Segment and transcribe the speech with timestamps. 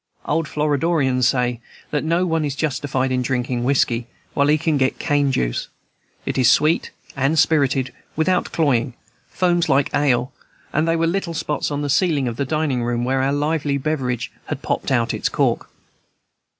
[0.25, 4.97] Old Floridians say that no one is justified in drinking whiskey, while he can get
[4.97, 5.67] cane juice;
[6.25, 8.95] it is sweet and spirited, without cloying,
[9.29, 10.33] foams like ale,
[10.73, 13.77] and there were little spots on the ceiling of the dining room where our lively
[13.77, 15.69] beverage had popped out its cork.